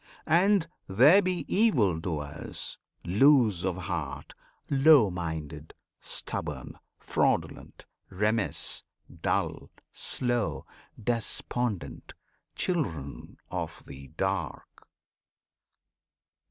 And 0.25 0.67
there 0.87 1.21
be 1.21 1.45
evil 1.47 1.99
doers; 1.99 2.79
loose 3.05 3.63
of 3.63 3.75
heart, 3.77 4.33
Low 4.67 5.11
minded, 5.11 5.75
stubborn, 5.99 6.79
fraudulent, 6.97 7.85
remiss, 8.09 8.81
Dull, 9.21 9.69
slow, 9.93 10.65
despondent 10.99 12.13
children 12.55 13.37
of 13.51 13.83
the 13.85 14.07
"dark." 14.17 14.87